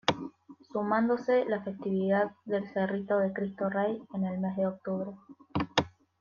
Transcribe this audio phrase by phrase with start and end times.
[0.73, 5.11] Sumándose la festividad del Cerrito de Cristo Rey en el mes de octubre.